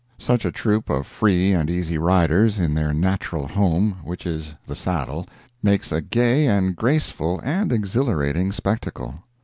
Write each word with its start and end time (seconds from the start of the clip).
Such 0.17 0.45
a 0.45 0.51
troop 0.51 0.89
of 0.89 1.05
free 1.05 1.51
and 1.53 1.69
easy 1.69 1.99
riders, 1.99 2.57
in 2.57 2.73
their 2.73 2.91
natural 2.91 3.47
home, 3.47 3.97
which 4.03 4.25
is 4.25 4.55
the 4.65 4.73
saddle, 4.75 5.27
makes 5.61 5.91
a 5.91 6.01
gay 6.01 6.47
and 6.47 6.75
graceful 6.75 7.39
and 7.43 7.71
exhilarating 7.71 8.51
spectacle. 8.51 9.19